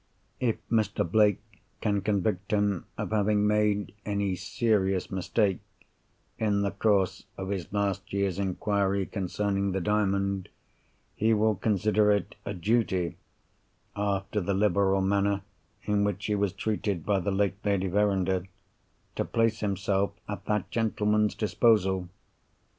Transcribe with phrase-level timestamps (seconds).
[0.39, 1.07] If Mr.
[1.07, 1.43] Blake
[1.79, 5.59] can convict him of having made any serious mistake,
[6.39, 10.49] in the course of his last year's inquiry concerning the Diamond,
[11.15, 13.17] he will consider it a duty
[13.95, 15.43] (after the liberal manner
[15.83, 18.45] in which he was treated by the late Lady Verinder)
[19.17, 22.09] to place himself at that gentleman's disposal.